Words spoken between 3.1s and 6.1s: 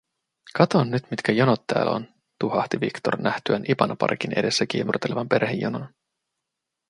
nähtyään Ipanaparkin edessä kiemurtelevan perhejonon.